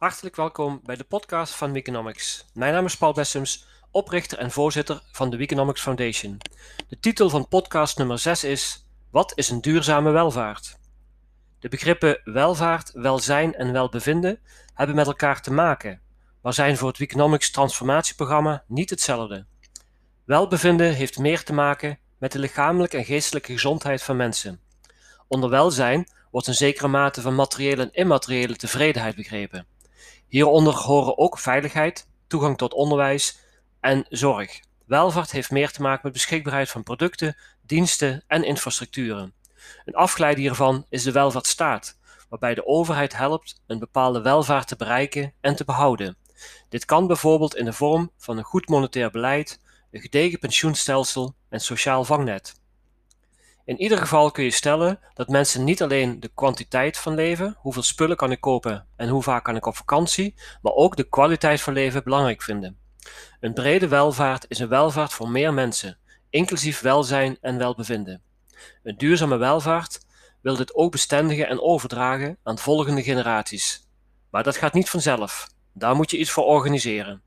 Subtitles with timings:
[0.00, 2.46] Hartelijk welkom bij de podcast van Weekonomics.
[2.54, 6.38] Mijn naam is Paul Bessems, oprichter en voorzitter van de Weekonomics Foundation.
[6.88, 10.78] De titel van podcast nummer 6 is Wat is een duurzame welvaart?
[11.58, 14.38] De begrippen welvaart, welzijn en welbevinden
[14.74, 16.00] hebben met elkaar te maken,
[16.42, 19.46] maar zijn voor het Weekonomics transformatieprogramma niet hetzelfde.
[20.24, 24.60] Welbevinden heeft meer te maken met de lichamelijke en geestelijke gezondheid van mensen.
[25.28, 29.66] Onder welzijn wordt een zekere mate van materiële en immateriële tevredenheid begrepen.
[30.30, 33.38] Hieronder horen ook veiligheid, toegang tot onderwijs
[33.80, 34.60] en zorg.
[34.86, 39.34] Welvaart heeft meer te maken met beschikbaarheid van producten, diensten en infrastructuren.
[39.84, 45.32] Een afgeleide hiervan is de welvaartsstaat, waarbij de overheid helpt een bepaalde welvaart te bereiken
[45.40, 46.16] en te behouden.
[46.68, 51.60] Dit kan bijvoorbeeld in de vorm van een goed monetair beleid, een gedegen pensioenstelsel en
[51.60, 52.59] sociaal vangnet.
[53.70, 57.82] In ieder geval kun je stellen dat mensen niet alleen de kwantiteit van leven, hoeveel
[57.82, 61.60] spullen kan ik kopen en hoe vaak kan ik op vakantie, maar ook de kwaliteit
[61.60, 62.78] van leven belangrijk vinden.
[63.40, 65.98] Een brede welvaart is een welvaart voor meer mensen,
[66.30, 68.22] inclusief welzijn en welbevinden.
[68.82, 70.00] Een duurzame welvaart
[70.40, 73.86] wil dit ook bestendigen en overdragen aan volgende generaties.
[74.30, 75.48] Maar dat gaat niet vanzelf.
[75.72, 77.22] Daar moet je iets voor organiseren.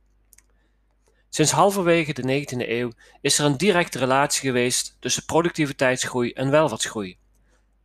[1.35, 7.17] Sinds halverwege de 19e eeuw is er een directe relatie geweest tussen productiviteitsgroei en welvaartsgroei.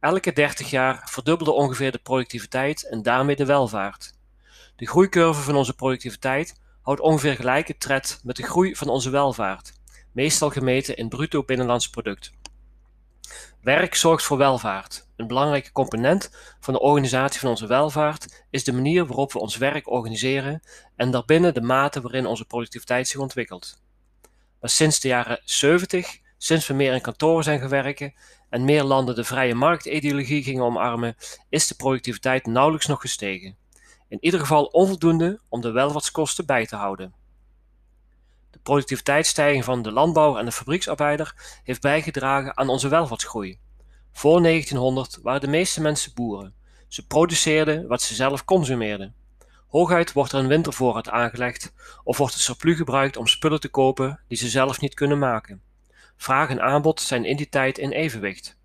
[0.01, 4.15] Elke 30 jaar verdubbelde ongeveer de productiviteit en daarmee de welvaart.
[4.77, 9.73] De groeicurve van onze productiviteit houdt ongeveer gelijke tred met de groei van onze welvaart,
[10.13, 12.33] meestal gemeten in bruto binnenlands product.
[13.69, 15.09] Werk zorgt voor welvaart.
[15.17, 16.31] Een belangrijke component
[16.61, 20.63] van de organisatie van onze welvaart is de manier waarop we ons werk organiseren
[20.97, 23.83] en daarbinnen de mate waarin onze productiviteit zich ontwikkelt.
[24.61, 28.11] Maar sinds de jaren 70, sinds we meer in kantoren zijn gewerkt
[28.51, 31.17] en meer landen de vrije marktideologie gingen omarmen,
[31.49, 33.57] is de productiviteit nauwelijks nog gestegen.
[34.09, 37.15] In ieder geval onvoldoende om de welvaartskosten bij te houden.
[38.51, 43.59] De productiviteitsstijging van de landbouwer en de fabrieksarbeider heeft bijgedragen aan onze welvaartsgroei.
[44.13, 46.55] Voor 1900 waren de meeste mensen boeren.
[46.89, 49.15] Ze produceerden wat ze zelf consumeerden.
[49.69, 51.73] Hooguit wordt er een wintervoorraad aangelegd
[52.05, 55.63] of wordt het surplus gebruikt om spullen te kopen die ze zelf niet kunnen maken.
[56.17, 58.57] Vraag en aanbod zijn in die tijd in evenwicht.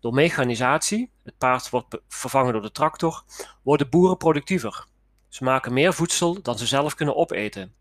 [0.00, 3.24] Door mechanisatie, het paard wordt vervangen door de tractor,
[3.62, 4.86] worden boeren productiever.
[5.28, 7.74] Ze maken meer voedsel dan ze zelf kunnen opeten.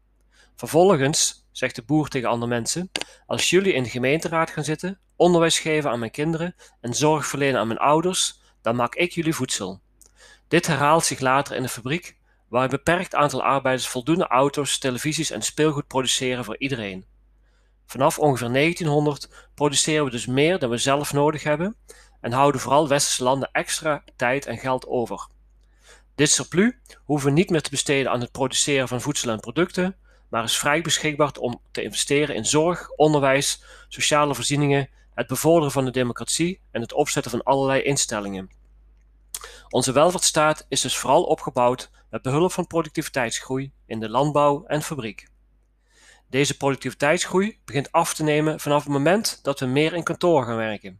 [0.56, 2.92] Vervolgens zegt de boer tegen andere mensen:
[3.26, 7.60] Als jullie in de gemeenteraad gaan zitten, onderwijs geven aan mijn kinderen en zorg verlenen
[7.60, 9.82] aan mijn ouders, dan maak ik jullie voedsel.
[10.48, 12.18] Dit herhaalt zich later in de fabriek,
[12.50, 17.06] waar een beperkt aantal arbeiders voldoende auto's, televisies en speelgoed produceren voor iedereen.
[17.86, 21.76] Vanaf ongeveer 1900 produceren we dus meer dan we zelf nodig hebben
[22.22, 25.28] en houden vooral westerse landen extra tijd en geld over.
[26.16, 26.74] Dit surplus
[27.04, 29.96] hoeven we niet meer te besteden aan het produceren van voedsel en producten,
[30.36, 35.86] maar is vrij beschikbaar om te investeren in zorg, onderwijs, sociale voorzieningen, het bevorderen van
[35.86, 38.50] de democratie en het opzetten van allerlei instellingen.
[39.70, 45.28] Onze welvaartsstaat is dus vooral opgebouwd met behulp van productiviteitsgroei in de landbouw en fabriek.
[46.30, 50.56] Deze productiviteitsgroei begint af te nemen vanaf het moment dat we meer in kantoor gaan
[50.56, 51.00] werken.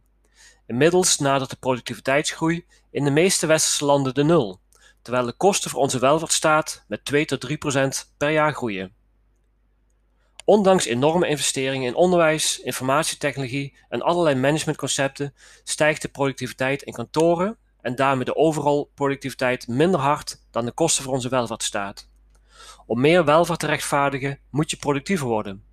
[0.66, 4.60] Inmiddels nadert de productiviteitsgroei in de meeste westerse landen de nul,
[5.02, 8.94] terwijl de kosten voor onze welvaartsstaat met 2 tot 3 procent per jaar groeien.
[10.46, 15.34] Ondanks enorme investeringen in onderwijs, informatietechnologie en allerlei managementconcepten
[15.64, 21.04] stijgt de productiviteit in kantoren en daarmee de overal productiviteit minder hard dan de kosten
[21.04, 22.08] voor onze welvaartsstaat.
[22.86, 25.64] Om meer welvaart te rechtvaardigen moet je productiever worden.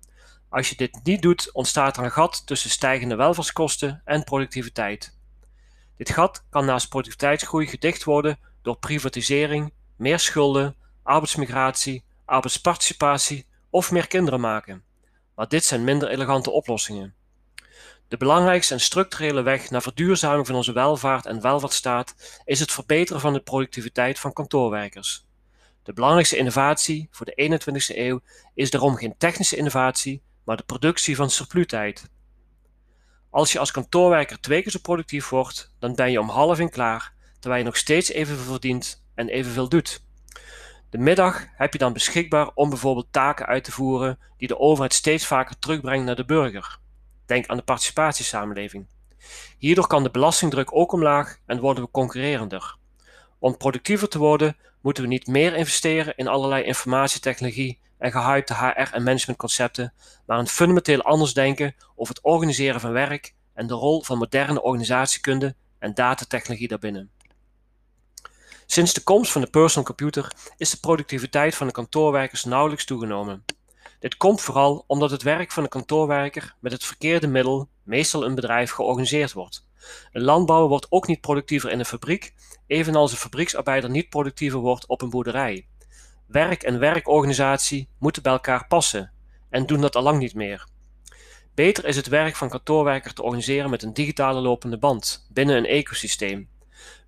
[0.48, 5.16] Als je dit niet doet, ontstaat er een gat tussen stijgende welvaartskosten en productiviteit.
[5.96, 14.06] Dit gat kan naast productiviteitsgroei gedicht worden door privatisering, meer schulden, arbeidsmigratie, arbeidsparticipatie of meer
[14.06, 14.84] kinderen maken.
[15.34, 17.14] Maar dit zijn minder elegante oplossingen.
[18.08, 23.20] De belangrijkste en structurele weg naar verduurzaming van onze welvaart en welvaartsstaat is het verbeteren
[23.20, 25.26] van de productiviteit van kantoorwerkers.
[25.82, 28.20] De belangrijkste innovatie voor de 21ste eeuw
[28.54, 32.08] is daarom geen technische innovatie, maar de productie van surplustijd.
[33.30, 36.70] Als je als kantoorwerker twee keer zo productief wordt, dan ben je om half in
[36.70, 40.02] klaar, terwijl je nog steeds evenveel verdient en evenveel doet.
[40.94, 44.92] De middag heb je dan beschikbaar om bijvoorbeeld taken uit te voeren die de overheid
[44.92, 46.78] steeds vaker terugbrengt naar de burger.
[47.26, 48.86] Denk aan de participatiesamenleving.
[49.58, 52.76] Hierdoor kan de belastingdruk ook omlaag en worden we concurrerender.
[53.38, 58.94] Om productiever te worden moeten we niet meer investeren in allerlei informatietechnologie en gehypte HR-
[58.94, 59.92] en managementconcepten,
[60.26, 64.62] maar een fundamenteel anders denken over het organiseren van werk en de rol van moderne
[64.62, 67.10] organisatiekunde en datatechnologie daarbinnen.
[68.66, 73.44] Sinds de komst van de personal computer is de productiviteit van de kantoorwerkers nauwelijks toegenomen.
[73.98, 78.34] Dit komt vooral omdat het werk van de kantoorwerker met het verkeerde middel, meestal een
[78.34, 79.66] bedrijf, georganiseerd wordt.
[80.12, 82.34] Een landbouwer wordt ook niet productiever in een fabriek,
[82.66, 85.66] evenals een fabrieksarbeider niet productiever wordt op een boerderij.
[86.26, 89.12] Werk en werkorganisatie moeten bij elkaar passen
[89.50, 90.66] en doen dat al lang niet meer.
[91.54, 95.66] Beter is het werk van kantoorwerker te organiseren met een digitale lopende band binnen een
[95.66, 96.48] ecosysteem.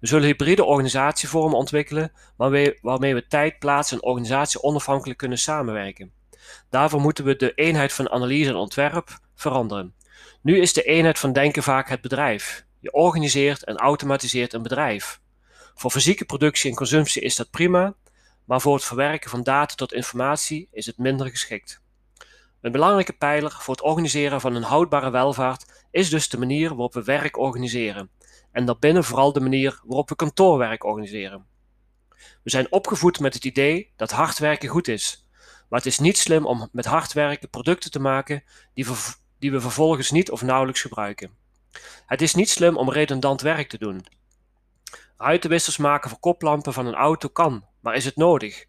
[0.00, 6.12] We zullen hybride organisatievormen ontwikkelen waarmee we tijd, plaats en organisatie onafhankelijk kunnen samenwerken.
[6.70, 9.94] Daarvoor moeten we de eenheid van analyse en ontwerp veranderen.
[10.43, 12.64] Nu is de eenheid van denken vaak het bedrijf.
[12.81, 15.20] Je organiseert en automatiseert een bedrijf.
[15.75, 17.94] Voor fysieke productie en consumptie is dat prima,
[18.44, 21.81] maar voor het verwerken van data tot informatie is het minder geschikt.
[22.61, 26.94] Een belangrijke pijler voor het organiseren van een houdbare welvaart is dus de manier waarop
[26.94, 28.10] we werk organiseren.
[28.52, 31.46] En daarbinnen vooral de manier waarop we kantoorwerk organiseren.
[32.43, 35.26] We zijn opgevoed met het idee dat hard werken goed is.
[35.69, 38.44] Maar het is niet slim om met hard werken producten te maken
[38.75, 38.87] die,
[39.38, 41.31] die we vervolgens niet of nauwelijks gebruiken.
[42.06, 44.06] Het is niet slim om redundant werk te doen.
[45.16, 48.66] Ruitenwissers maken voor koplampen van een auto kan, maar is het nodig?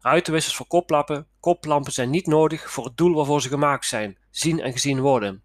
[0.00, 4.60] Ruitenwissers voor koplampen, koplampen zijn niet nodig voor het doel waarvoor ze gemaakt zijn: zien
[4.60, 5.42] en gezien worden.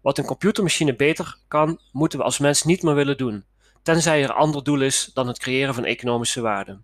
[0.00, 3.44] Wat een computermachine beter kan, moeten we als mens niet meer willen doen,
[3.82, 6.80] tenzij er ander doel is dan het creëren van economische waarde.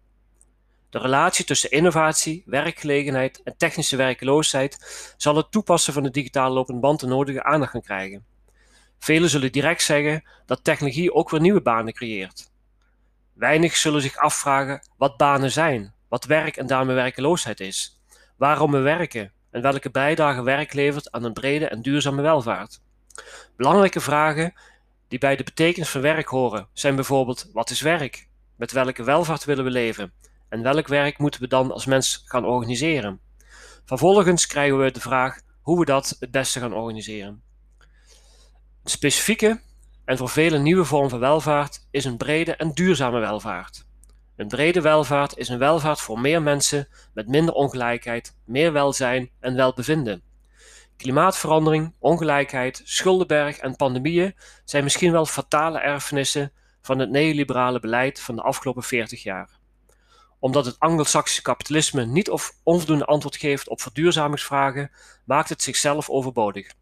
[0.91, 4.79] De relatie tussen innovatie, werkgelegenheid en technische werkeloosheid
[5.17, 8.25] zal het toepassen van de digitale lopende band de nodige aandacht gaan krijgen.
[8.99, 12.51] Velen zullen direct zeggen dat technologie ook weer nieuwe banen creëert.
[13.33, 18.01] Weinig zullen zich afvragen wat banen zijn, wat werk en daarmee werkeloosheid is,
[18.37, 22.81] waarom we werken en welke bijdrage werk levert aan een brede en duurzame welvaart.
[23.57, 24.55] Belangrijke vragen
[25.09, 28.29] die bij de betekenis van werk horen zijn bijvoorbeeld: wat is werk?
[28.57, 30.13] Met welke welvaart willen we leven?
[30.49, 33.21] En welk werk moeten we dan als mens gaan organiseren?
[33.85, 37.43] Vervolgens krijgen we de vraag hoe we dat het beste gaan organiseren.
[38.83, 39.61] Een specifieke
[40.05, 43.87] en voor velen nieuwe vorm van welvaart is een brede en duurzame welvaart.
[44.37, 49.55] Een brede welvaart is een welvaart voor meer mensen met minder ongelijkheid, meer welzijn en
[49.55, 50.23] welbevinden.
[50.97, 54.35] Klimaatverandering, ongelijkheid, schuldenberg en pandemieën
[54.65, 56.53] zijn misschien wel fatale erfenissen
[56.83, 59.51] van het neoliberale beleid van de afgelopen 40 jaar.
[60.39, 64.91] Omdat het Anglo-Saxische kapitalisme niet of onvoldoende antwoord geeft op verduurzamingsvragen,
[65.25, 66.73] maakt het zichzelf overbodig.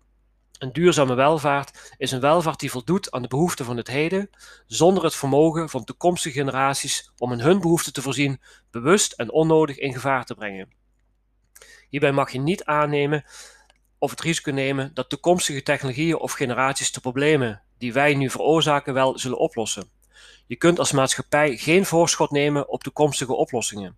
[0.58, 4.30] Een duurzame welvaart is een welvaart die voldoet aan de behoeften van het heden,
[4.66, 8.40] zonder het vermogen van toekomstige generaties om in hun behoeften te voorzien
[8.70, 10.72] bewust en onnodig in gevaar te brengen.
[11.88, 13.24] Hierbij mag je niet aannemen
[14.04, 18.94] of het risico nemen dat toekomstige technologieën of generaties de problemen die wij nu veroorzaken
[18.94, 19.88] wel zullen oplossen.
[20.46, 23.96] Je kunt als maatschappij geen voorschot nemen op toekomstige oplossingen.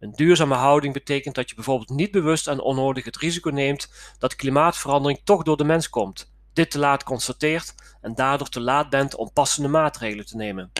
[0.00, 4.36] Een duurzame houding betekent dat je bijvoorbeeld niet bewust en onnodig het risico neemt dat
[4.36, 9.14] klimaatverandering toch door de mens komt, dit te laat constateert en daardoor te laat bent
[9.14, 10.72] om passende maatregelen te nemen.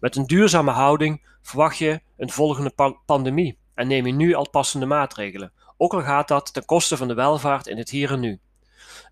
[0.00, 4.86] Met een duurzame houding verwacht je een volgende pandemie en neem je nu al passende
[4.86, 8.38] maatregelen, ook al gaat dat ten koste van de welvaart in het hier en nu.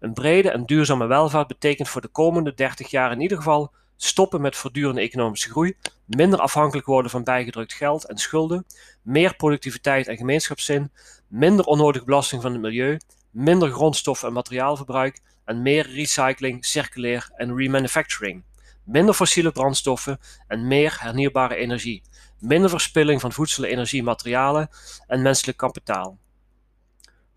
[0.01, 4.41] Een brede en duurzame welvaart betekent voor de komende 30 jaar in ieder geval stoppen
[4.41, 8.67] met voortdurende economische groei, minder afhankelijk worden van bijgedrukt geld en schulden,
[9.03, 10.91] meer productiviteit en gemeenschapszin,
[11.29, 12.99] minder onnodige belasting van het milieu,
[13.31, 18.43] minder grondstof- en materiaalverbruik en meer recycling, circulair en remanufacturing.
[18.85, 22.03] Minder fossiele brandstoffen en meer hernieuwbare energie.
[22.39, 24.69] Minder verspilling van voedsel, energie, materialen
[25.07, 26.19] en menselijk kapitaal.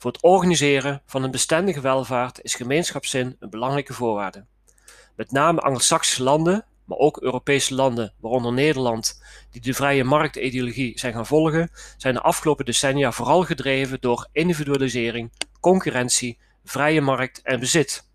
[0.02, 4.46] Voor het organiseren van een bestendige welvaart is gemeenschapszin een belangrijke voorwaarde.
[5.16, 11.14] Met name Anglo-Saxische landen, maar ook Europese landen, waaronder Nederland, die de vrije marktideologie zijn
[11.14, 18.10] gaan volgen, zijn de afgelopen decennia vooral gedreven door individualisering, concurrentie, vrije markt en bezit.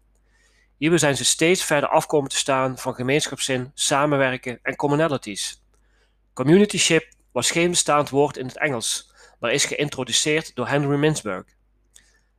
[0.76, 5.62] Hierbij zijn ze steeds verder afkomen te staan van gemeenschapszin, samenwerken en commonalities.
[6.32, 11.55] Communityship was geen bestaand woord in het Engels, maar is geïntroduceerd door Henry Mintzberg.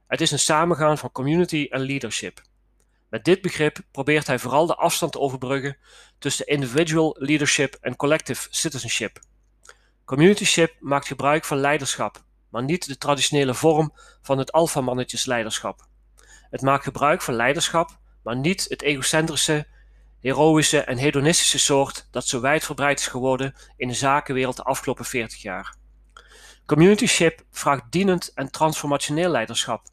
[0.08, 2.42] Het is een samengaan van community en leadership.
[3.10, 5.78] Met dit begrip probeert hij vooral de afstand te overbruggen
[6.20, 9.20] tussen individual leadership en collective citizenship.
[10.06, 15.88] Communityship maakt gebruik van leiderschap, maar niet de traditionele vorm van het alfamannetjesleiderschap.
[16.50, 19.68] Het maakt gebruik van leiderschap, maar niet het egocentrische,
[20.20, 25.42] heroïsche en hedonistische soort dat zo wijdverbreid is geworden in de zakenwereld de afgelopen 40
[25.42, 25.76] jaar.
[26.66, 29.88] Communityship vraagt dienend en transformationeel leiderschap,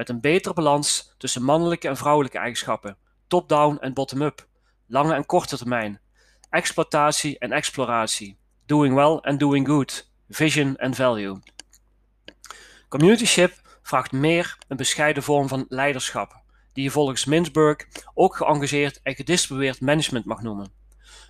[0.00, 4.46] met een betere balans tussen mannelijke en vrouwelijke eigenschappen, top-down en bottom-up,
[4.86, 6.00] lange en korte termijn,
[6.50, 11.38] exploitatie en exploratie, doing well and doing good, vision and value.
[12.88, 16.40] Communityship vraagt meer een bescheiden vorm van leiderschap,
[16.72, 17.76] die je volgens Mintzberg
[18.14, 20.72] ook geëngageerd en gedistribueerd management mag noemen.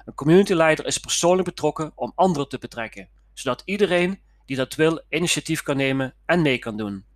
[0.05, 5.63] Een communityleider is persoonlijk betrokken om anderen te betrekken, zodat iedereen die dat wil initiatief
[5.63, 7.09] kan nemen en mee kan doen.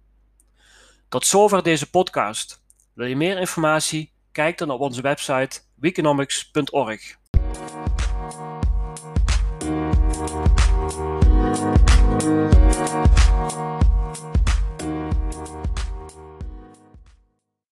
[1.15, 2.63] Tot zover deze podcast.
[2.95, 4.13] Wil je meer informatie?
[4.33, 7.17] Kijk dan op onze website weekonomics.org.
[12.69, 13.19] Thank